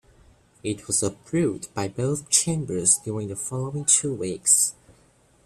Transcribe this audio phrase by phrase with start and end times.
[0.63, 4.73] It was approved by both chambers during the following two weeks.